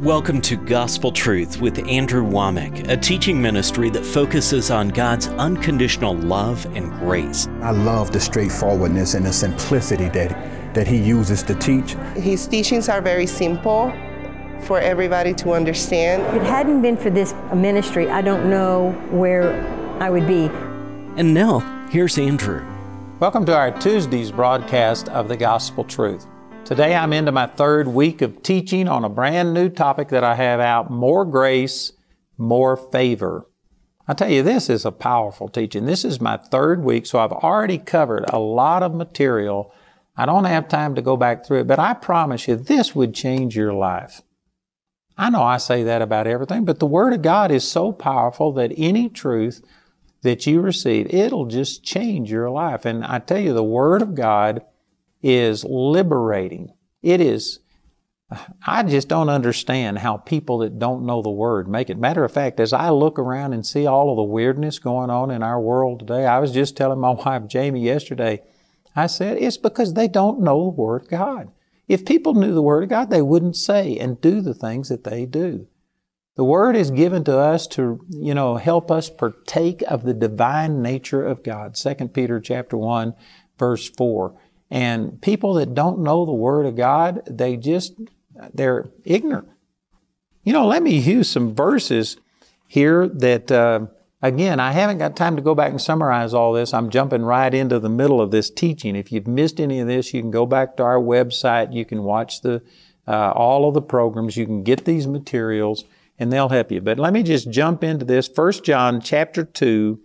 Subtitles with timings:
[0.00, 6.14] Welcome to Gospel Truth with Andrew Wommack, a teaching ministry that focuses on God's unconditional
[6.14, 7.48] love and grace.
[7.60, 11.92] I love the straightforwardness and the simplicity that, that he uses to teach.
[12.16, 13.92] His teachings are very simple
[14.62, 16.22] for everybody to understand.
[16.34, 19.52] If it hadn't been for this ministry, I don't know where
[20.00, 20.46] I would be.
[21.18, 21.58] And now,
[21.90, 22.66] here's Andrew.
[23.18, 26.26] Welcome to our Tuesday's broadcast of the Gospel Truth.
[26.64, 30.36] Today I'm into my third week of teaching on a brand new topic that I
[30.36, 31.92] have out more grace,
[32.38, 33.48] more favor.
[34.06, 35.86] I tell you, this is a powerful teaching.
[35.86, 39.74] This is my third week, so I've already covered a lot of material.
[40.16, 43.14] I don't have time to go back through it, but I promise you, this would
[43.14, 44.22] change your life.
[45.18, 48.52] I know I say that about everything, but the Word of God is so powerful
[48.52, 49.62] that any truth
[50.22, 52.84] that you receive, it'll just change your life.
[52.84, 54.62] And I tell you, the Word of God
[55.22, 56.72] is liberating.
[57.02, 57.60] It is,
[58.66, 61.98] I just don't understand how people that don't know the Word make it.
[61.98, 65.30] Matter of fact, as I look around and see all of the weirdness going on
[65.30, 68.42] in our world today, I was just telling my wife Jamie yesterday,
[68.94, 71.50] I said, it's because they don't know the Word of God.
[71.88, 75.04] If people knew the Word of God, they wouldn't say and do the things that
[75.04, 75.66] they do.
[76.36, 80.82] The Word is given to us to, you know, help us partake of the divine
[80.82, 81.74] nature of God.
[81.74, 83.14] 2 Peter chapter 1,
[83.58, 84.34] verse 4.
[84.70, 87.94] And people that don't know the Word of God, they just,
[88.54, 89.48] they're ignorant.
[90.44, 92.16] You know, let me use some verses
[92.66, 93.86] here that, uh,
[94.22, 96.72] again, I haven't got time to go back and summarize all this.
[96.72, 98.94] I'm jumping right into the middle of this teaching.
[98.94, 101.74] If you've missed any of this, you can go back to our website.
[101.74, 102.62] You can watch the,
[103.08, 104.36] uh, all of the programs.
[104.36, 105.84] You can get these materials
[106.18, 106.80] and they'll help you.
[106.80, 108.30] But let me just jump into this.
[108.32, 109.98] 1 John chapter 2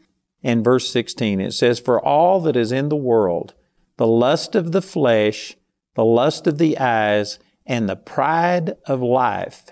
[0.44, 1.39] and verse 16.
[1.39, 3.53] It says, For all that is in the world,
[3.97, 5.55] the lust of the flesh,
[5.95, 9.67] the lust of the eyes, and the pride of life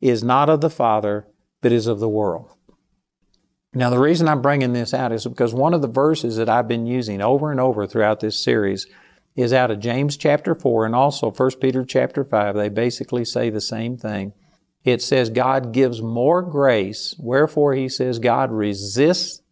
[0.00, 1.26] is not of the Father,
[1.60, 2.52] but is of the world.
[3.74, 6.68] Now, the reason I'm bringing this out is because one of the verses that I've
[6.68, 8.86] been using over and over throughout this series
[9.36, 12.56] is out of James chapter 4 and also 1 Peter chapter 5.
[12.56, 14.32] They basically say the same thing.
[14.84, 19.42] It says God gives more grace, wherefore he says God resists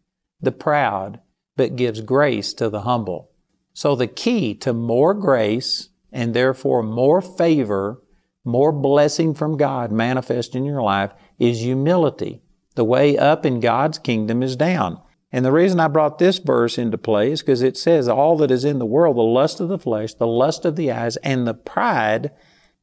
[0.41, 1.20] the proud,
[1.56, 3.31] but gives grace to the humble.
[3.76, 8.03] So the key to more grace and therefore more favor,
[8.42, 12.41] more blessing from God manifest in your life is humility.
[12.75, 14.98] The way up in God's kingdom is down.
[15.31, 18.50] And the reason I brought this verse into play is because it says all that
[18.50, 21.47] is in the world, the lust of the flesh, the lust of the eyes, and
[21.47, 22.31] the pride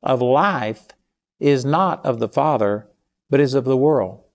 [0.03, 0.89] of life
[1.39, 2.87] is not of the Father,
[3.31, 4.25] but is of the world.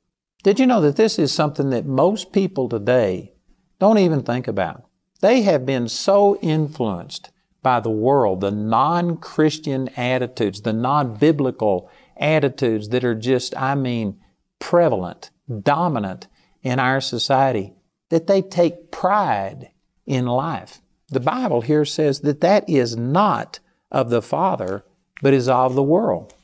[0.43, 3.35] Did you know that this is something that most people today
[3.79, 4.88] don't even think about?
[5.21, 7.31] They have been so influenced
[7.63, 13.75] by the world, the non Christian attitudes, the non biblical attitudes that are just, I
[13.75, 14.21] mean,
[14.59, 15.31] prevalent,
[15.63, 16.29] dominant
[16.63, 17.75] in our society,
[18.11, 19.71] that they take pride
[20.07, 20.81] in life.
[21.09, 24.85] The Bible here says that that is not of the Father,
[25.23, 26.35] but is of the world.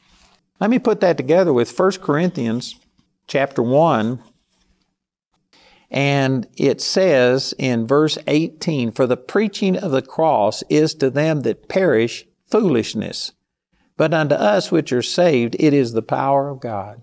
[0.60, 2.76] Let me put that together with 1 Corinthians
[3.26, 4.22] chapter 1
[5.94, 11.42] and it says in verse 18, For the preaching of the cross is to them
[11.42, 13.30] that perish foolishness,
[13.96, 17.02] but unto us which are saved it is the power of God.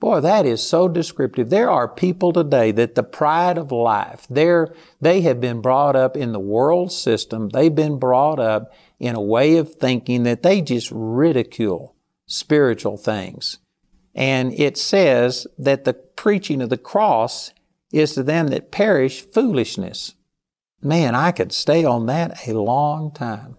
[0.00, 1.50] Boy, that is so descriptive.
[1.50, 6.32] There are people today that the pride of life, they have been brought up in
[6.32, 7.50] the world system.
[7.50, 11.94] They've been brought up in a way of thinking that they just ridicule
[12.26, 13.58] spiritual things.
[14.16, 17.52] And it says that the preaching of the cross
[17.98, 20.14] is to them that perish foolishness.
[20.82, 23.56] Man, I could stay on that a long time.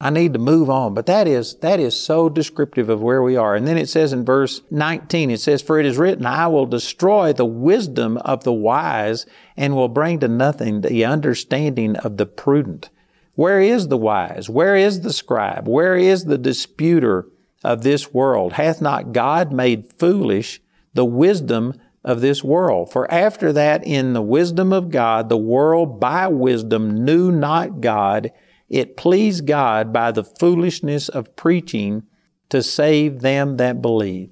[0.00, 3.36] I need to move on, but that is, that is so descriptive of where we
[3.36, 3.56] are.
[3.56, 6.66] And then it says in verse 19, it says, For it is written, I will
[6.66, 9.26] destroy the wisdom of the wise
[9.56, 12.90] and will bring to nothing the understanding of the prudent.
[13.34, 14.48] Where is the wise?
[14.48, 15.66] Where is the scribe?
[15.66, 17.26] Where is the disputer
[17.64, 18.52] of this world?
[18.52, 20.60] Hath not God made foolish
[20.94, 21.74] the wisdom
[22.04, 22.90] of this world.
[22.92, 28.30] For after that, in the wisdom of God, the world by wisdom knew not God.
[28.68, 32.04] It pleased God by the foolishness of preaching
[32.50, 34.30] to save them that believe.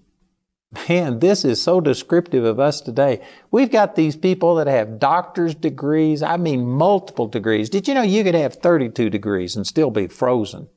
[0.89, 3.23] Man, this is so descriptive of us today.
[3.51, 7.71] We've got these people that have doctor's degrees, I mean multiple degrees.
[7.71, 10.69] Did you know you could have 32 degrees and still be frozen?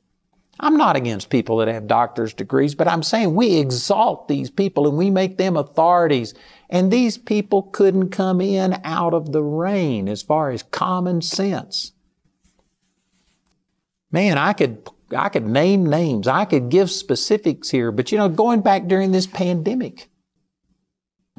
[0.62, 4.86] I'm not against people that have doctor's degrees, but I'm saying we exalt these people
[4.86, 6.34] and we make them authorities.
[6.68, 11.92] And these people couldn't come in out of the rain as far as common sense.
[14.12, 14.86] Man, I could
[15.16, 16.28] I could name names.
[16.28, 17.90] I could give specifics here.
[17.90, 20.10] But you know, going back during this pandemic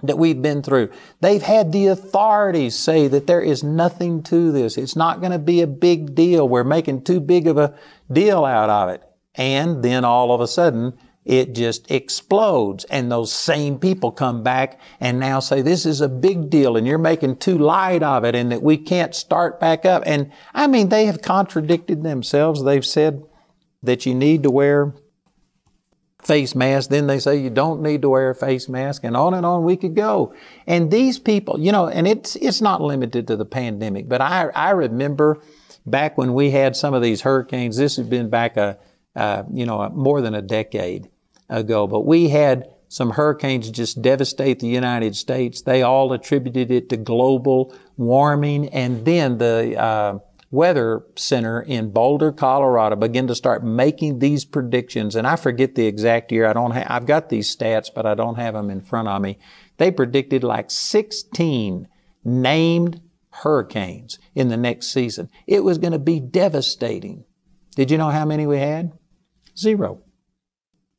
[0.01, 0.89] that we've been through,
[1.19, 4.77] they've had the authorities say that there is nothing to this.
[4.77, 6.49] It's not going to be a big deal.
[6.49, 7.77] We're making too big of a
[8.11, 9.03] deal out of it.
[9.35, 10.93] And then all of a sudden,
[11.23, 12.83] it just explodes.
[12.85, 16.87] And those same people come back and now say, this is a big deal and
[16.87, 20.03] you're making too light of it and that we can't start back up.
[20.05, 22.63] And I mean, they have contradicted themselves.
[22.63, 23.23] They've said
[23.83, 24.93] that you need to wear
[26.23, 26.89] face mask.
[26.89, 29.63] Then they say you don't need to wear a face mask and on and on
[29.63, 30.33] we could go.
[30.67, 34.49] And these people, you know, and it's, it's not limited to the pandemic, but I,
[34.55, 35.39] I remember
[35.85, 38.77] back when we had some of these hurricanes, this has been back a,
[39.15, 41.09] uh, you know, more than a decade
[41.49, 41.87] ago.
[41.87, 45.61] But we had some hurricanes just devastate the United States.
[45.61, 48.67] They all attributed it to global warming.
[48.69, 50.19] And then the uh,
[50.49, 55.15] Weather Center in Boulder, Colorado began to start making these predictions.
[55.15, 56.45] And I forget the exact year.
[56.45, 59.21] I don't have, I've got these stats, but I don't have them in front of
[59.21, 59.39] me.
[59.77, 61.87] They predicted like 16
[62.25, 65.29] named hurricanes in the next season.
[65.47, 67.23] It was going to be devastating.
[67.75, 68.91] Did you know how many we had?
[69.61, 70.01] Zero.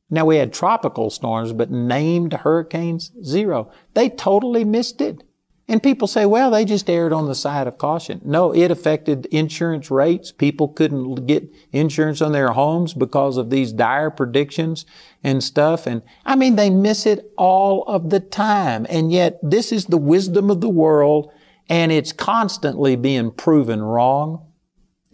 [0.09, 3.71] Now we had tropical storms, but named hurricanes, zero.
[3.93, 5.23] They totally missed it.
[5.67, 8.21] And people say, well, they just erred on the side of caution.
[8.23, 10.31] No, it affected insurance rates.
[10.31, 14.85] People couldn't get insurance on their homes because of these dire predictions
[15.23, 15.87] and stuff.
[15.87, 18.85] And I mean, they miss it all of the time.
[18.89, 21.31] And yet this is the wisdom of the world
[21.69, 24.45] and it's constantly being proven wrong.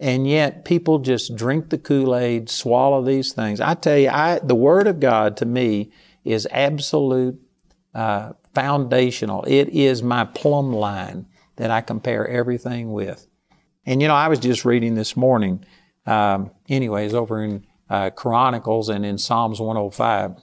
[0.00, 3.60] And yet people just drink the Kool-Aid, swallow these things.
[3.60, 5.92] I tell you, I, the Word of God to me
[6.24, 7.38] is absolute,
[7.94, 9.44] uh, foundational.
[9.44, 11.26] It is my plumb line
[11.56, 13.26] that I compare everything with.
[13.84, 15.64] And you know, I was just reading this morning,
[16.06, 20.36] um, anyways, over in uh, Chronicles and in Psalms 105.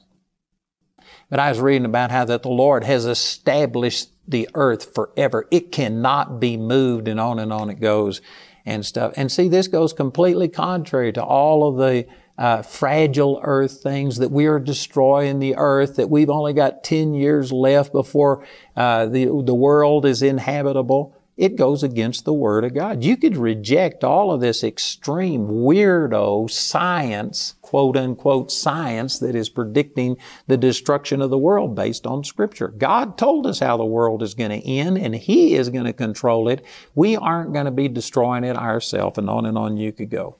[1.30, 5.48] But I was reading about how that the Lord has established the earth forever.
[5.52, 8.22] It cannot be moved and on and on it goes
[8.68, 9.14] and stuff.
[9.16, 12.06] And see, this goes completely contrary to all of the
[12.38, 17.14] uh, fragile earth things that we are destroying the earth, that we've only got 10
[17.16, 22.74] years left before uh, the, the world is inhabitable it goes against the Word of
[22.74, 23.04] God.
[23.04, 30.18] You could reject all of this extreme weirdo science, quote unquote science that is predicting
[30.48, 32.70] the destruction of the world based on Scripture.
[32.70, 35.94] God told us how the world is going to end and He is going to
[35.94, 36.66] control it.
[36.96, 40.38] We aren't going to be destroying it ourselves and on and on you could go.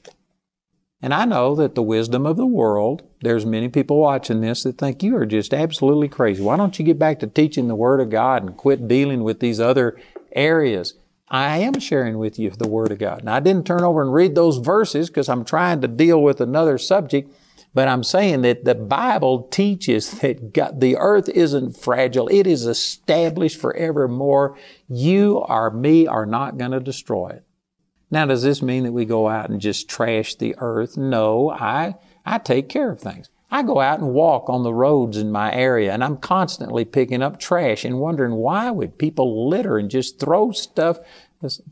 [1.00, 4.78] And I know that the wisdom of the world, there's many people watching this that
[4.78, 6.42] think you are just absolutely crazy.
[6.42, 9.38] Why don't you get back to teaching the Word of God and quit dealing with
[9.38, 9.96] these other
[10.38, 10.94] areas.
[11.30, 13.24] I am sharing with you the Word of God.
[13.24, 16.40] Now, I didn't turn over and read those verses because I'm trying to deal with
[16.40, 17.30] another subject,
[17.74, 22.28] but I'm saying that the Bible teaches that God, the earth isn't fragile.
[22.28, 24.56] It is established forevermore.
[24.88, 27.44] You or me are not going to destroy it.
[28.10, 30.96] Now, does this mean that we go out and just trash the earth?
[30.96, 33.28] No, I, I take care of things.
[33.50, 37.22] I go out and walk on the roads in my area and I'm constantly picking
[37.22, 40.98] up trash and wondering why would people litter and just throw stuff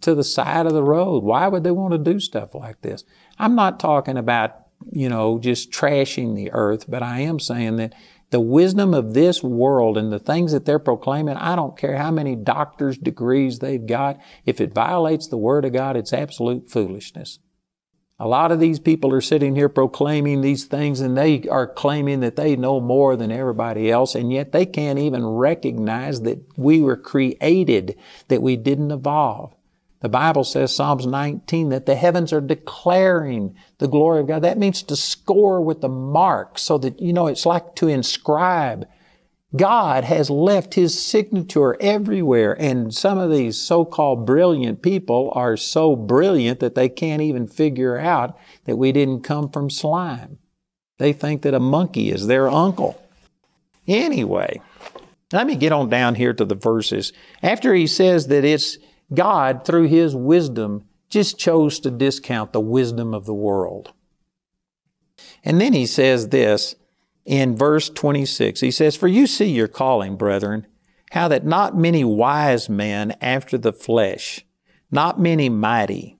[0.00, 1.22] to the side of the road?
[1.22, 3.04] Why would they want to do stuff like this?
[3.38, 4.54] I'm not talking about,
[4.90, 7.94] you know, just trashing the earth, but I am saying that
[8.30, 12.10] the wisdom of this world and the things that they're proclaiming, I don't care how
[12.10, 14.18] many doctor's degrees they've got.
[14.44, 17.38] If it violates the Word of God, it's absolute foolishness.
[18.18, 22.20] A lot of these people are sitting here proclaiming these things and they are claiming
[22.20, 26.80] that they know more than everybody else and yet they can't even recognize that we
[26.80, 27.94] were created,
[28.28, 29.54] that we didn't evolve.
[30.00, 34.42] The Bible says, Psalms 19, that the heavens are declaring the glory of God.
[34.42, 38.86] That means to score with the mark so that, you know, it's like to inscribe
[39.54, 42.60] God has left His signature everywhere.
[42.60, 47.98] And some of these so-called brilliant people are so brilliant that they can't even figure
[47.98, 50.38] out that we didn't come from slime.
[50.98, 53.00] They think that a monkey is their uncle.
[53.86, 54.60] Anyway,
[55.32, 57.12] let me get on down here to the verses.
[57.42, 58.78] After he says that it's
[59.14, 63.92] God, through His wisdom, just chose to discount the wisdom of the world.
[65.44, 66.74] And then he says this,
[67.26, 68.60] in verse 26.
[68.60, 70.66] He says, For you see your calling, brethren,
[71.10, 74.46] how that not many wise men after the flesh,
[74.90, 76.18] not many mighty,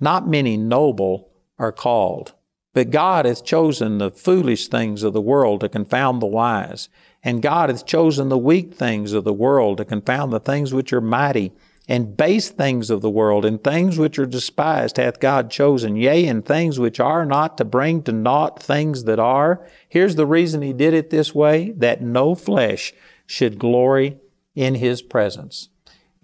[0.00, 2.34] not many noble are called.
[2.72, 6.90] But God hath chosen the foolish things of the world to confound the wise.
[7.22, 10.92] And God hath chosen the weak things of the world to confound the things which
[10.92, 11.52] are mighty,
[11.88, 16.26] and base things of the world, and things which are despised hath God chosen, yea,
[16.26, 19.64] and things which are not, to bring to naught things that are.
[19.88, 22.92] Here's the reason he did it this way, that no flesh
[23.26, 24.18] should glory
[24.54, 25.68] in his presence.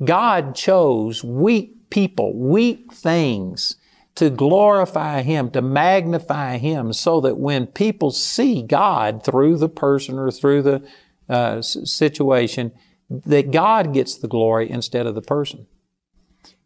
[0.05, 3.77] God chose weak people, weak things,
[4.15, 10.19] to glorify Him, to magnify Him, so that when people see God through the person
[10.19, 10.83] or through the
[11.29, 12.73] uh, situation,
[13.27, 15.67] that God gets the glory instead of the person.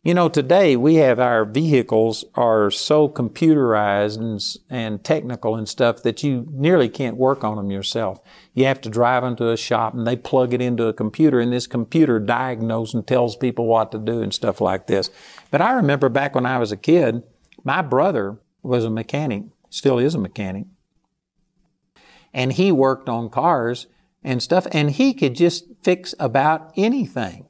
[0.07, 6.05] You know, today we have our vehicles are so computerized and, and technical and stuff
[6.05, 8.21] that you nearly can't work on them yourself.
[8.55, 11.41] You have to drive them to a shop and they plug it into a computer
[11.41, 15.11] and this computer diagnoses and tells people what to do and stuff like this.
[15.50, 17.25] But I remember back when I was a kid,
[17.65, 20.67] my brother was a mechanic, still is a mechanic,
[22.33, 23.88] and he worked on cars
[24.26, 27.49] and stuff, and he could just fix about anything.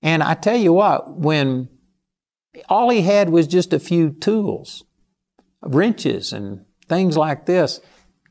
[0.00, 1.68] And I tell you what, when
[2.68, 4.84] all he had was just a few tools,
[5.62, 7.80] wrenches and things like this,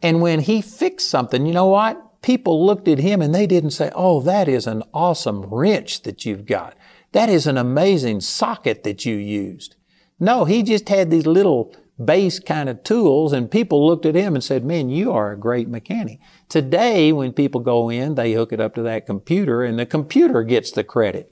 [0.01, 2.21] and when he fixed something, you know what?
[2.21, 6.25] People looked at him and they didn't say, Oh, that is an awesome wrench that
[6.25, 6.75] you've got.
[7.11, 9.75] That is an amazing socket that you used.
[10.19, 14.33] No, he just had these little base kind of tools and people looked at him
[14.33, 16.19] and said, man, you are a great mechanic.
[16.49, 20.43] Today, when people go in, they hook it up to that computer and the computer
[20.43, 21.31] gets the credit.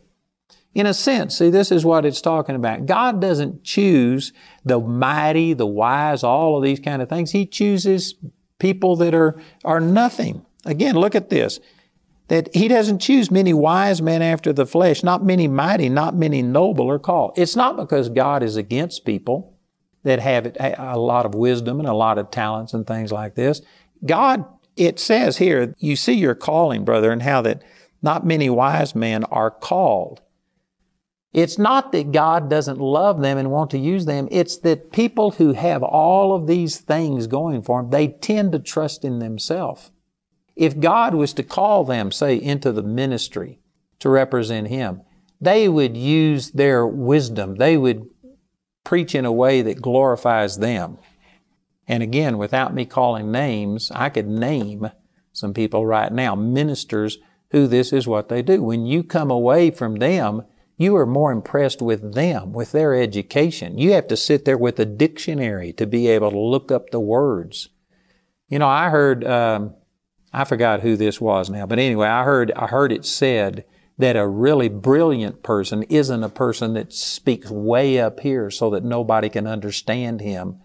[0.74, 2.86] In a sense, see, this is what it's talking about.
[2.86, 4.32] God doesn't choose
[4.63, 7.32] the mighty, the wise, all of these kind of things.
[7.32, 8.15] He chooses
[8.58, 10.46] people that are, are nothing.
[10.65, 11.60] Again, look at this
[12.27, 16.41] that he doesn't choose many wise men after the flesh, not many mighty, not many
[16.41, 17.34] noble are called.
[17.36, 19.50] It's not because God is against people
[20.03, 23.62] that have a lot of wisdom and a lot of talents and things like this.
[24.05, 27.62] God, it says here, you see your calling, brother, and how that
[28.01, 30.22] not many wise men are called.
[31.34, 34.27] It's not that God doesn't love them and want to use them.
[34.31, 38.60] It's that people who have all of these things going for them, they tend to
[38.60, 39.91] trust in themselves.
[40.55, 43.60] If God was to call them, say, into the ministry
[44.00, 45.03] to represent Him,
[45.39, 47.55] they would use their wisdom.
[47.55, 48.10] They would
[48.83, 50.97] preach in a way that glorifies them.
[51.88, 54.91] And again, without me calling names, I could name
[55.33, 57.17] some people right now, ministers,
[57.51, 58.63] who this is what they do.
[58.63, 60.43] When you come away from them,
[60.77, 63.77] you are more impressed with them, with their education.
[63.77, 67.00] You have to sit there with a dictionary to be able to look up the
[67.00, 67.69] words.
[68.47, 69.75] You know, I heard um,
[70.33, 73.65] I forgot who this was now, but anyway, I heard, I heard it said
[73.98, 78.83] that a really brilliant person isn't a person that speaks way up here so that
[78.83, 80.60] nobody can understand him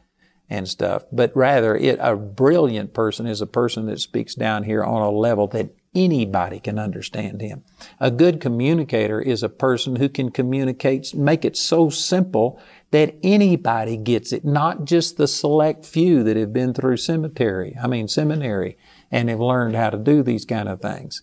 [0.48, 4.84] and stuff, but rather it, a brilliant person is a person that speaks down here
[4.84, 7.64] on a level that anybody can understand him.
[7.98, 13.96] A good communicator is a person who can communicate, make it so simple that anybody
[13.96, 18.76] gets it, not just the select few that have been through cemetery, I mean seminary
[19.10, 21.22] and have learned how to do these kind of things.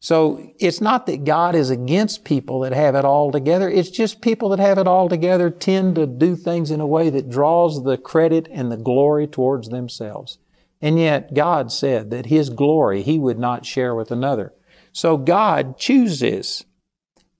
[0.00, 3.68] So it's not that God is against people that have it all together.
[3.68, 7.10] It's just people that have it all together tend to do things in a way
[7.10, 10.38] that draws the credit and the glory towards themselves.
[10.80, 14.52] And yet God said that His glory He would not share with another.
[14.92, 16.64] So God chooses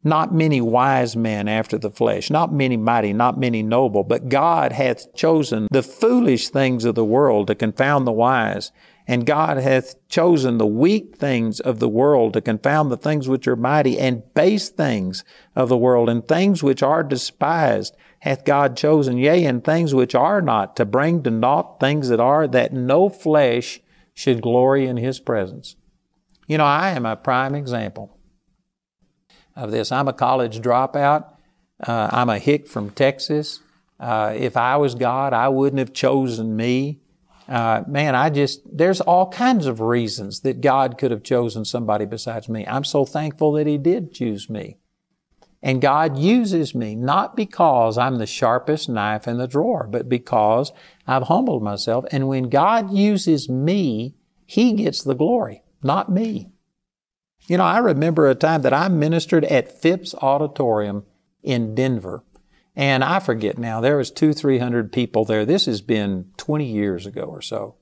[0.03, 4.73] not many wise men after the flesh, not many mighty, not many noble, but God
[4.73, 8.73] hath chosen the foolish things of the world to confound the wise.
[9.11, 13.49] And God hath chosen the weak things of the world to confound the things which
[13.49, 15.25] are mighty, and base things
[15.57, 20.15] of the world, and things which are despised hath God chosen, yea, and things which
[20.15, 23.81] are not, to bring to naught things that are, that no flesh
[24.13, 25.75] should glory in His presence.
[26.47, 28.19] You know, I am a prime example
[29.57, 29.91] of this.
[29.91, 31.33] I'm a college dropout.
[31.81, 33.61] Uh, I'm a hick from Texas.
[33.99, 37.01] Uh, if I was God, I wouldn't have chosen me.
[37.49, 42.05] Uh, man, I just, there's all kinds of reasons that God could have chosen somebody
[42.05, 42.67] besides me.
[42.67, 44.77] I'm so thankful that He did choose me.
[45.63, 50.73] And God uses me not because I'm the sharpest knife in the drawer, but because
[51.07, 52.05] I've humbled myself.
[52.13, 54.15] And when God uses me,
[54.47, 56.53] He gets the glory, not me.
[57.49, 61.07] You know, I remember a time that I ministered at Phipps Auditorium
[61.43, 62.23] in Denver.
[62.79, 65.45] And I forget now, there was two, three hundred people there.
[65.45, 67.75] This has been 20 years ago or so.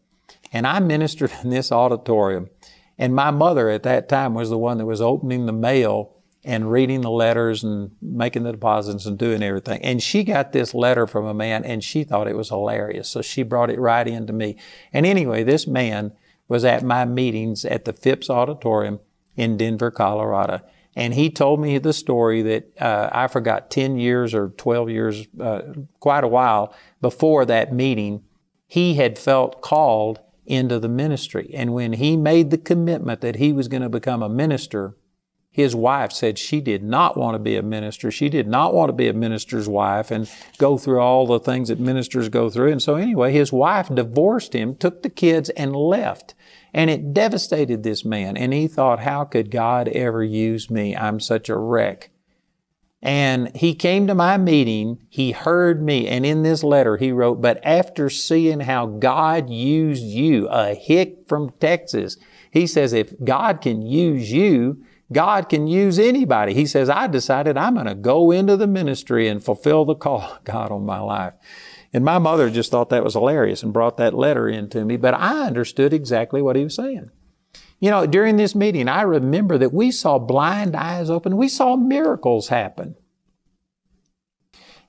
[0.55, 2.49] And I ministered in this auditorium.
[2.97, 6.73] And my mother at that time was the one that was opening the mail and
[6.73, 9.83] reading the letters and making the deposits and doing everything.
[9.83, 13.11] And she got this letter from a man and she thought it was hilarious.
[13.11, 14.57] So she brought it right into me.
[14.95, 16.13] And anyway, this man
[16.49, 19.01] was at my meetings at the Phipps Auditorium
[19.37, 20.63] in Denver, Colorado.
[20.97, 25.27] And he told me the story that uh, I forgot 10 years or 12 years,
[25.39, 25.61] uh,
[26.01, 28.23] quite a while before that meeting,
[28.67, 31.51] he had felt called into the ministry.
[31.53, 34.97] And when he made the commitment that he was going to become a minister,
[35.51, 38.11] his wife said she did not want to be a minister.
[38.11, 41.69] She did not want to be a minister's wife and go through all the things
[41.69, 42.73] that ministers go through.
[42.73, 46.35] And so anyway, his wife divorced him, took the kids and left.
[46.77, 48.37] And it devastated this man.
[48.37, 50.95] And he thought, how could God ever use me?
[50.95, 52.11] I'm such a wreck.
[53.01, 57.41] And he came to my meeting, he heard me, and in this letter he wrote,
[57.41, 62.17] but after seeing how God used you, a hick from Texas,
[62.51, 66.53] he says, if God can use you, God can use anybody.
[66.53, 70.23] He says, I decided I'm going to go into the ministry and fulfill the call
[70.23, 71.35] of God on my life.
[71.97, 74.99] And my mother just thought that was hilarious and brought that letter in to me,
[74.99, 77.09] but I understood exactly what he was saying.
[77.81, 81.39] You know, during this meeting, I remember that we saw blind eyes open.
[81.39, 82.97] We saw miracles happen.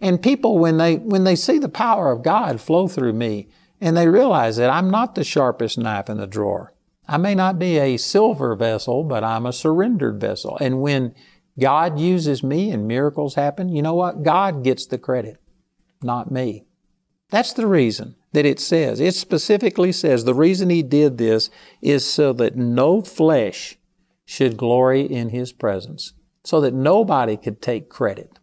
[0.01, 3.47] And people, when they, when they see the power of God flow through me,
[3.79, 6.73] and they realize that I'm not the sharpest knife in the drawer.
[7.07, 10.57] I may not be a silver vessel, but I'm a surrendered vessel.
[10.59, 11.15] And when
[11.57, 14.23] God uses me and miracles happen, you know what?
[14.23, 15.37] God gets the credit,
[16.03, 16.66] not me.
[17.29, 18.99] That's the reason that it says.
[18.99, 21.49] It specifically says the reason he did this
[21.81, 23.77] is so that no flesh
[24.25, 28.39] should glory in his presence, so that nobody could take credit.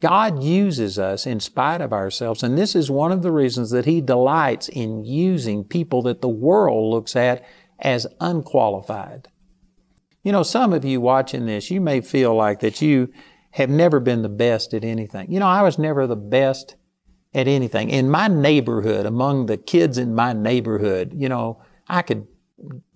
[0.00, 3.84] God uses us in spite of ourselves, and this is one of the reasons that
[3.84, 7.44] he delights in using people that the world looks at
[7.78, 9.28] as unqualified.
[10.22, 13.12] You know, some of you watching this, you may feel like that you
[13.52, 15.30] have never been the best at anything.
[15.30, 16.76] You know, I was never the best
[17.32, 17.90] at anything.
[17.90, 22.26] In my neighborhood, among the kids in my neighborhood, you know, I could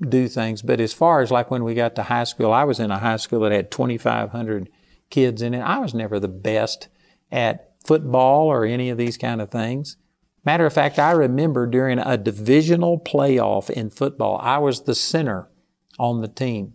[0.09, 2.81] do things, but as far as like when we got to high school, I was
[2.81, 4.69] in a high school that had 2,500
[5.11, 5.61] kids in it.
[5.61, 6.89] I was never the best
[7.31, 9.97] at football or any of these kind of things.
[10.45, 15.49] Matter of fact, I remember during a divisional playoff in football, I was the center
[15.99, 16.75] on the team.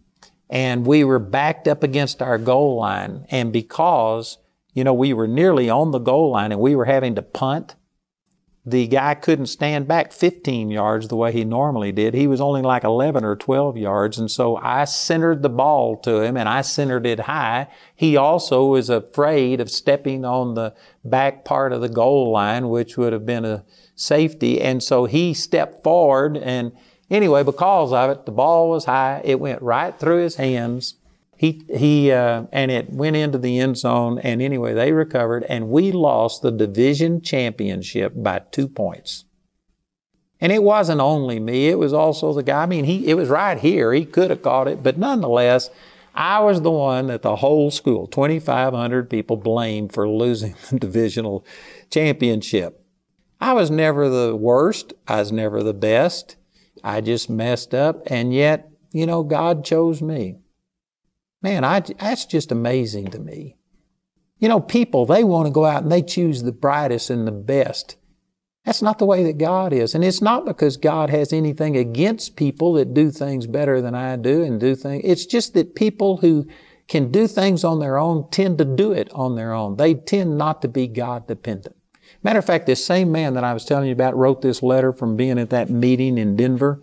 [0.50, 3.28] And we were backed up against our goal line.
[3.30, 4.40] And because,
[4.74, 7.76] you know, we were nearly on the goal line and we were having to punt,
[8.66, 12.14] the guy couldn't stand back 15 yards the way he normally did.
[12.14, 14.20] He was only like 11 or 12 yards.
[14.20, 17.68] And so I centered the ball to him and I centered it high.
[17.96, 22.98] He also was afraid of stepping on the back part of the goal line, which
[22.98, 23.64] would have been a
[23.96, 24.62] safety.
[24.62, 26.74] And so he stepped forward and
[27.10, 29.22] anyway, because of it, the ball was high.
[29.24, 30.96] It went right through his hands
[31.40, 34.20] he, he, uh, and it went into the end zone.
[34.20, 39.24] And anyway, they recovered and we lost the division championship by two points.
[40.42, 42.64] And it wasn't only me, it was also the guy.
[42.64, 43.94] I mean, he, it was right here.
[43.94, 45.70] He could have caught it, but nonetheless,
[46.14, 51.46] I was the one that the whole school, 2,500 people, blamed for losing the divisional
[51.90, 52.86] championship.
[53.40, 54.92] I was never the worst.
[55.08, 56.36] I was never the best.
[56.84, 58.02] I just messed up.
[58.08, 60.40] And yet, you know, God chose me.
[61.42, 63.58] Man, I, that's just amazing to me.
[64.40, 67.32] You know, people, they want to go out and they choose the brightest and the
[67.32, 67.98] best.
[68.66, 69.96] That's not the way that God is.
[69.96, 74.16] And it's not because God has anything against people that do things better than I
[74.16, 75.02] do and do things.
[75.06, 76.48] It's just that people who
[76.88, 79.78] can do things on their own tend to do it on their own.
[79.78, 81.76] They tend not to be God dependent.
[82.22, 84.92] Matter of fact, this same man that I was telling you about wrote this letter
[84.92, 86.82] from being at that meeting in Denver.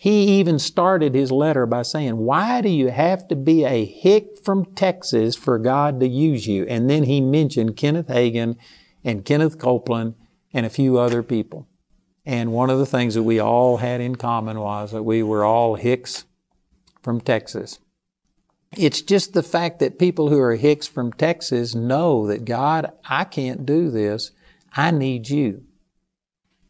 [0.00, 4.42] He even started his letter by saying, Why do you have to be a hick
[4.42, 6.64] from Texas for God to use you?
[6.64, 8.56] And then he mentioned Kenneth Hagin
[9.04, 10.14] and Kenneth Copeland
[10.54, 11.68] and a few other people.
[12.24, 15.44] And one of the things that we all had in common was that we were
[15.44, 16.24] all hicks
[17.02, 17.78] from Texas.
[18.78, 23.24] It's just the fact that people who are hicks from Texas know that God, I
[23.24, 24.30] can't do this.
[24.74, 25.64] I need you.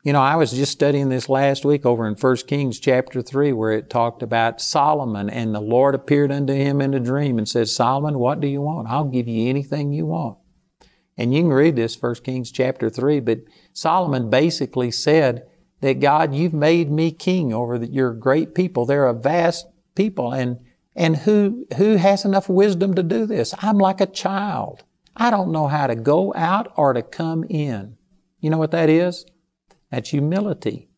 [0.02, 3.52] You know, I was just studying this last week over in 1 Kings chapter 3
[3.52, 7.46] where it talked about Solomon and the Lord appeared unto him in a dream and
[7.46, 8.88] said, Solomon, what do you want?
[8.88, 10.38] I'll give you anything you want.
[11.18, 13.40] And you can read this 1 Kings chapter 3, but
[13.74, 15.46] Solomon basically said
[15.82, 18.86] that God, you've made me king over the, your great people.
[18.86, 20.60] They're a vast people and,
[20.96, 23.54] and who, who has enough wisdom to do this?
[23.58, 24.82] I'm like a child.
[25.14, 27.98] I don't know how to go out or to come in.
[28.40, 29.26] You know what that is?
[29.90, 30.88] That's humility.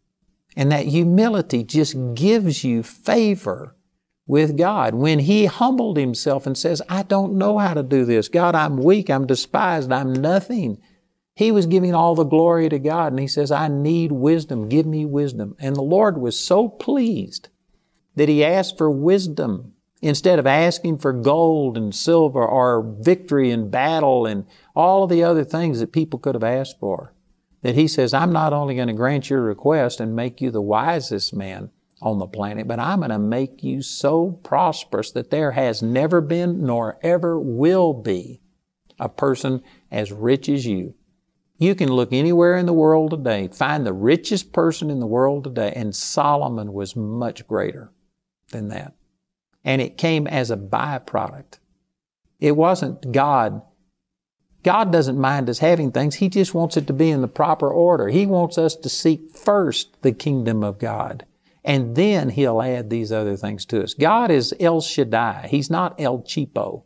[0.56, 3.76] And that humility just gives you favor
[4.26, 4.94] with God.
[4.94, 8.28] When he humbled himself and says, I don't know how to do this.
[8.28, 10.78] God, I'm weak, I'm despised, I'm nothing.
[11.34, 14.86] He was giving all the glory to God and he says, I need wisdom, give
[14.86, 15.56] me wisdom.
[15.58, 17.48] And the Lord was so pleased
[18.14, 23.70] that he asked for wisdom instead of asking for gold and silver or victory in
[23.70, 24.44] battle and
[24.76, 27.14] all of the other things that people could have asked for.
[27.62, 30.60] That he says, I'm not only going to grant your request and make you the
[30.60, 31.70] wisest man
[32.00, 36.20] on the planet, but I'm going to make you so prosperous that there has never
[36.20, 38.40] been nor ever will be
[38.98, 40.94] a person as rich as you.
[41.58, 45.44] You can look anywhere in the world today, find the richest person in the world
[45.44, 47.92] today, and Solomon was much greater
[48.50, 48.94] than that
[49.64, 51.58] and it came as a byproduct.
[52.40, 53.62] It wasn't God.
[54.62, 56.16] God doesn't mind us having things.
[56.16, 58.08] He just wants it to be in the proper order.
[58.08, 61.26] He wants us to seek first the kingdom of God.
[61.64, 63.94] And then He'll add these other things to us.
[63.94, 65.48] God is El Shaddai.
[65.48, 66.84] He's not El Cheapo.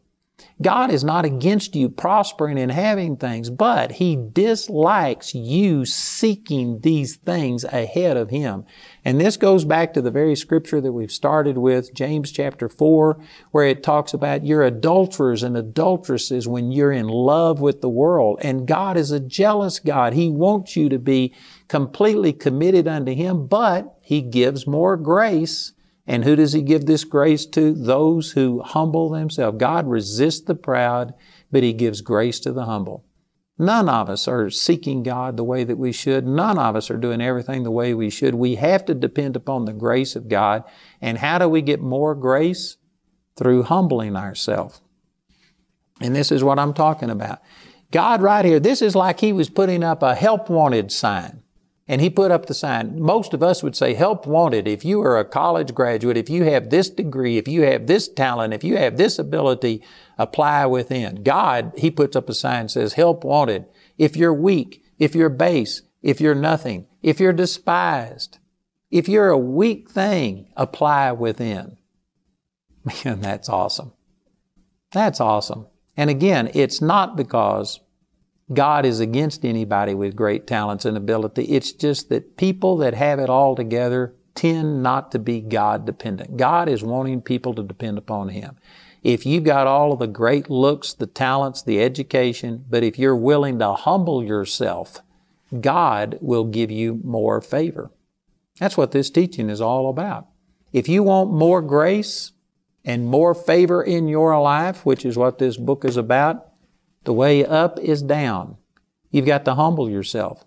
[0.63, 7.17] God is not against you prospering and having things, but He dislikes you seeking these
[7.17, 8.65] things ahead of Him.
[9.05, 13.21] And this goes back to the very scripture that we've started with, James chapter 4,
[13.51, 18.39] where it talks about you're adulterers and adulteresses when you're in love with the world.
[18.41, 20.15] And God is a jealous God.
[20.15, 21.35] He wants you to be
[21.69, 25.75] completely committed unto Him, but He gives more grace
[26.07, 27.73] and who does He give this grace to?
[27.73, 29.59] Those who humble themselves.
[29.59, 31.15] God resists the proud,
[31.51, 33.05] but He gives grace to the humble.
[33.59, 36.27] None of us are seeking God the way that we should.
[36.27, 38.35] None of us are doing everything the way we should.
[38.35, 40.63] We have to depend upon the grace of God.
[41.01, 42.77] And how do we get more grace?
[43.37, 44.81] Through humbling ourselves.
[46.01, 47.41] And this is what I'm talking about.
[47.91, 51.43] God right here, this is like He was putting up a help wanted sign.
[51.89, 53.01] And he put up the sign.
[53.01, 54.67] Most of us would say help wanted.
[54.67, 58.09] If you are a college graduate, if you have this degree, if you have this
[58.09, 59.85] talent, if you have this ability,
[60.19, 61.23] apply within.
[61.23, 63.67] God, he puts up a sign says help wanted.
[63.99, 68.39] If you're weak, if you're base, if you're nothing, if you're despised,
[68.91, 71.77] if you're a weak thing, apply within.
[72.85, 73.93] Man, that's awesome.
[74.93, 75.67] That's awesome.
[75.97, 77.81] And again, it's not because
[78.53, 81.45] God is against anybody with great talents and ability.
[81.45, 86.37] It's just that people that have it all together tend not to be God dependent.
[86.37, 88.57] God is wanting people to depend upon Him.
[89.03, 93.17] If you've got all of the great looks, the talents, the education, but if you're
[93.17, 95.01] willing to humble yourself,
[95.61, 97.91] God will give you more favor.
[98.59, 100.27] That's what this teaching is all about.
[100.73, 102.33] If you want more grace
[102.85, 106.53] and more favor in your life, which is what this book is about,
[107.07, 108.59] the way up is down.
[109.11, 110.45] You've got to humble yourself.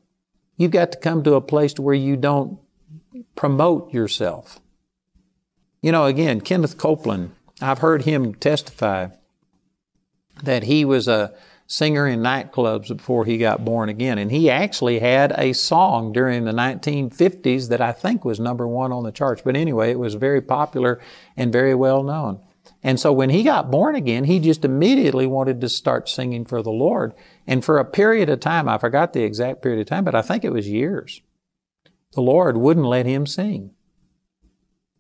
[0.57, 2.59] You've got to come to a place to where you don't
[3.35, 4.59] promote yourself.
[5.81, 9.07] You know, again, Kenneth Copeland, I've heard him testify
[10.43, 11.33] that he was a
[11.65, 14.17] singer in nightclubs before he got born again.
[14.17, 18.91] And he actually had a song during the 1950s that I think was number one
[18.91, 19.43] on the charts.
[19.43, 20.99] But anyway, it was very popular
[21.37, 22.41] and very well known.
[22.81, 26.61] And so when he got born again, he just immediately wanted to start singing for
[26.61, 27.13] the Lord.
[27.45, 30.21] And for a period of time, I forgot the exact period of time, but I
[30.21, 31.21] think it was years,
[32.13, 33.71] the Lord wouldn't let him sing.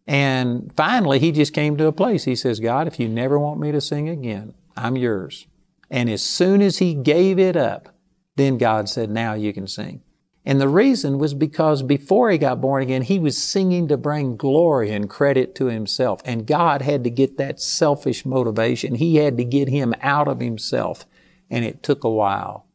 [0.05, 2.25] And finally, he just came to a place.
[2.25, 5.47] He says, God, if you never want me to sing again, I'm yours.
[5.89, 7.95] And as soon as he gave it up,
[8.35, 10.01] then God said, now you can sing.
[10.45, 14.37] And the reason was because before he got born again, he was singing to bring
[14.37, 16.21] glory and credit to himself.
[16.25, 18.95] And God had to get that selfish motivation.
[18.95, 21.05] He had to get him out of himself.
[21.49, 22.67] And it took a while.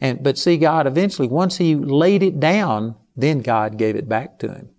[0.00, 4.38] And, but see, God eventually, once he laid it down, then God gave it back
[4.38, 4.70] to him.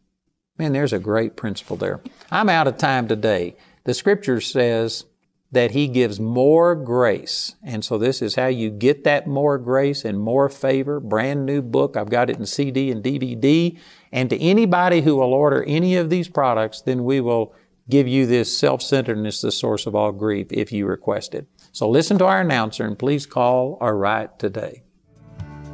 [0.58, 2.02] Man, there's a great principle there.
[2.32, 3.56] I'm out of time today.
[3.84, 5.06] The scripture says,
[5.52, 7.56] that He gives more grace.
[7.64, 11.00] And so this is how you get that more grace and more favor.
[11.00, 11.98] Brand new book.
[11.98, 13.78] I've got it in CD and DVD.
[14.12, 17.54] And to anybody who will order any of these products, then we will
[17.90, 21.48] give you this self-centeredness, the source of all grief, if you request it.
[21.74, 24.84] So listen to our announcer and please call or write today.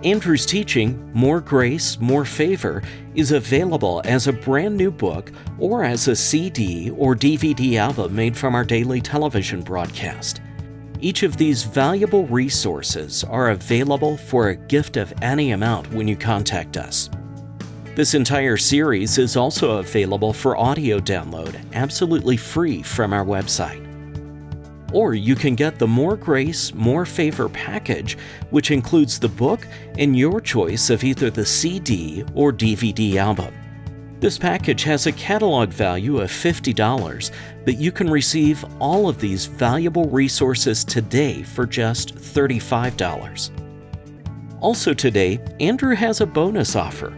[0.04, 2.84] Andrew's teaching, More Grace, More Favor,
[3.16, 8.38] is available as a brand new book or as a CD or DVD album made
[8.38, 10.42] from our daily television broadcast.
[11.00, 16.16] Each of these valuable resources are available for a gift of any amount when you
[16.16, 17.10] contact us.
[17.96, 23.87] This entire series is also available for audio download absolutely free from our website.
[24.94, 28.18] Or you can get the More Grace, More Favor package,
[28.50, 33.54] which includes the book and your choice of either the CD or DVD album.
[34.20, 37.32] This package has a catalog value of $50,
[37.66, 43.52] but you can receive all of these valuable resources today for just $35.
[44.60, 47.14] Also, today, Andrew has a bonus offer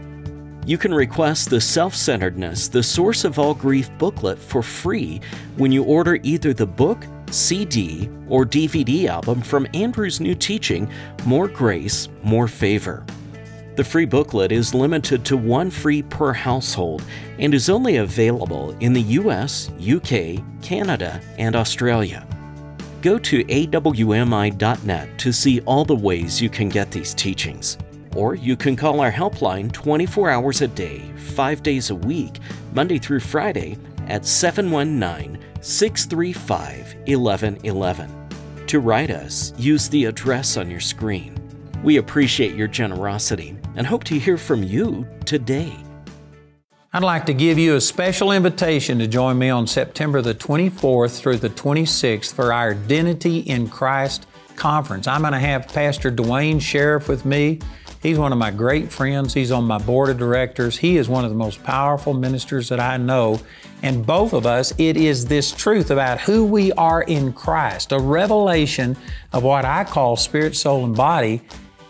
[0.66, 5.22] You can request the Self Centeredness, the Source of All Grief booklet for free
[5.56, 10.90] when you order either the book, CD, or DVD album from Andrew's new teaching,
[11.24, 13.04] More Grace, More Favor.
[13.76, 17.02] The free booklet is limited to one free per household
[17.38, 22.26] and is only available in the US, UK, Canada, and Australia.
[23.00, 27.78] Go to awmi.net to see all the ways you can get these teachings.
[28.14, 32.40] Or you can call our helpline 24 hours a day, 5 days a week,
[32.74, 33.78] Monday through Friday
[34.10, 38.66] at 719 635 1111.
[38.66, 41.36] To write us, use the address on your screen.
[41.82, 45.74] We appreciate your generosity and hope to hear from you today.
[46.92, 51.20] I'd like to give you a special invitation to join me on September the 24th
[51.20, 54.26] through the 26th for our Identity in Christ
[54.60, 55.08] conference.
[55.08, 57.60] I'm going to have Pastor Duane Sheriff with me.
[58.02, 59.32] He's one of my great friends.
[59.32, 60.76] He's on my board of directors.
[60.76, 63.40] He is one of the most powerful ministers that I know.
[63.82, 67.98] And both of us, it is this truth about who we are in Christ, a
[67.98, 68.98] revelation
[69.32, 71.40] of what I call spirit, soul, and body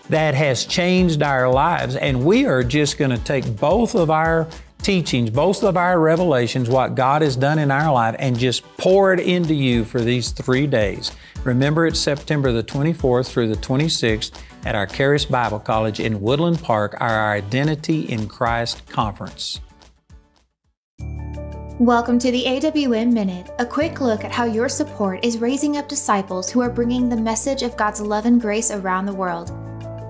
[0.08, 1.96] that has changed our lives.
[1.96, 4.48] And we are just going to take both of our
[4.82, 9.12] teachings, both of our revelations, what God has done in our life, and just pour
[9.12, 11.12] it into you for these three days.
[11.44, 14.32] Remember, it's September the 24th through the 26th
[14.64, 19.60] at our Charis Bible College in Woodland Park, our Identity in Christ Conference.
[21.78, 25.88] Welcome to the AWM Minute, a quick look at how your support is raising up
[25.88, 29.50] disciples who are bringing the message of God's love and grace around the world.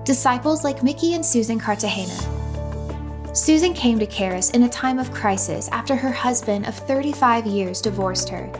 [0.03, 2.40] Disciples like Mickey and Susan Cartagena.
[3.33, 7.79] Susan came to Charis in a time of crisis after her husband of 35 years
[7.79, 8.51] divorced her.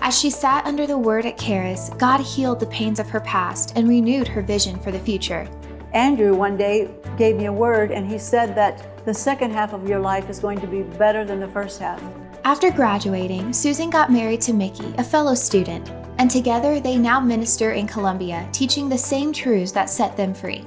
[0.00, 3.72] As she sat under the word at Charis, God healed the pains of her past
[3.76, 5.48] and renewed her vision for the future.
[5.94, 9.88] Andrew one day gave me a word, and he said that the second half of
[9.88, 12.02] your life is going to be better than the first half.
[12.44, 17.72] After graduating, Susan got married to Mickey, a fellow student, and together they now minister
[17.72, 20.66] in Colombia, teaching the same truths that set them free.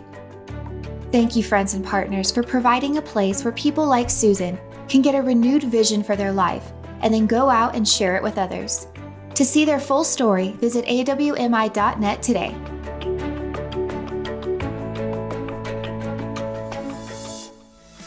[1.12, 5.15] Thank you, friends and partners, for providing a place where people like Susan can get
[5.15, 8.88] a renewed vision for their life and then go out and share it with others.
[9.36, 12.54] To see their full story, visit awmi.net today.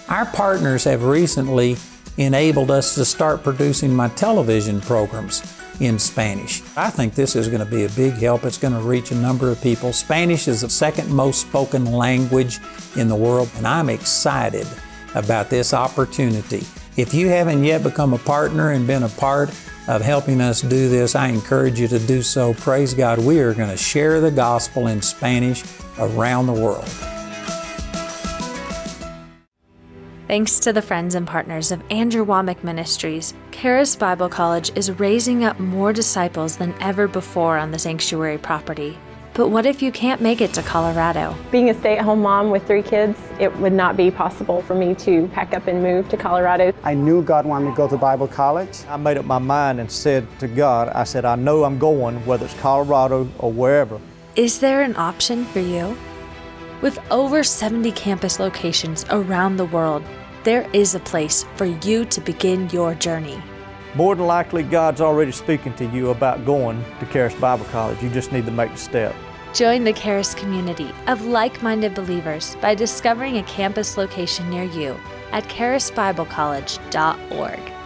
[0.09, 1.77] Our partners have recently
[2.19, 6.63] enabled us to start producing my television programs in Spanish.
[6.77, 8.45] I think this is going to be a big help.
[8.45, 9.93] It's going to reach a number of people.
[9.93, 12.61] Spanish is the second most spoken language
[12.97, 14.67] in the world, and I'm excited
[15.15, 16.65] about this opportunity.
[16.97, 19.49] If you haven't yet become a partner and been a part
[19.89, 22.55] of helping us do this, I encourage you to do so.
[22.55, 25.65] Praise God, we are going to share the gospel in Spanish
[25.99, 26.89] around the world.
[30.31, 35.43] Thanks to the friends and partners of Andrew Wommack Ministries, Charis Bible College is raising
[35.43, 38.97] up more disciples than ever before on the sanctuary property.
[39.35, 41.35] But what if you can't make it to Colorado?
[41.51, 44.77] Being a stay at home mom with three kids, it would not be possible for
[44.77, 46.73] me to pack up and move to Colorado.
[46.85, 48.85] I knew God wanted me to go to Bible college.
[48.89, 52.25] I made up my mind and said to God, I said, I know I'm going,
[52.25, 54.01] whether it's Colorado or wherever.
[54.37, 55.99] Is there an option for you?
[56.83, 60.05] With over 70 campus locations around the world,
[60.45, 63.43] there is a place for you to begin your journey.
[63.95, 68.01] More than likely, God's already speaking to you about going to Charis Bible College.
[68.03, 69.15] You just need to make the step.
[69.53, 74.97] Join the Charis community of like minded believers by discovering a campus location near you
[75.33, 77.80] at charisbiblecollege.org.